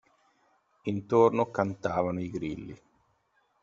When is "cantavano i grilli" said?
1.51-2.75